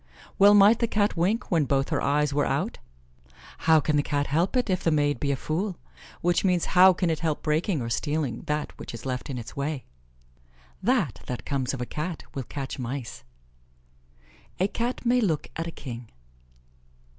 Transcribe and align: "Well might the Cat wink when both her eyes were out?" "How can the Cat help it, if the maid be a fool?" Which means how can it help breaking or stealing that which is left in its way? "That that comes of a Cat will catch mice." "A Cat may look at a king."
"Well 0.39 0.55
might 0.55 0.79
the 0.79 0.87
Cat 0.87 1.15
wink 1.15 1.51
when 1.51 1.65
both 1.65 1.89
her 1.89 2.01
eyes 2.01 2.33
were 2.33 2.47
out?" 2.47 2.79
"How 3.69 3.79
can 3.79 3.97
the 3.97 4.01
Cat 4.01 4.25
help 4.25 4.57
it, 4.57 4.67
if 4.67 4.83
the 4.83 4.89
maid 4.89 5.19
be 5.19 5.31
a 5.31 5.35
fool?" 5.35 5.77
Which 6.21 6.43
means 6.43 6.65
how 6.73 6.91
can 6.91 7.11
it 7.11 7.19
help 7.19 7.43
breaking 7.43 7.81
or 7.83 7.89
stealing 7.91 8.41
that 8.47 8.75
which 8.79 8.95
is 8.95 9.05
left 9.05 9.29
in 9.29 9.37
its 9.37 9.55
way? 9.55 9.85
"That 10.81 11.19
that 11.27 11.45
comes 11.45 11.71
of 11.75 11.81
a 11.81 11.85
Cat 11.85 12.23
will 12.33 12.41
catch 12.45 12.79
mice." 12.79 13.23
"A 14.59 14.67
Cat 14.67 15.05
may 15.05 15.21
look 15.21 15.49
at 15.55 15.67
a 15.67 15.71
king." 15.71 16.09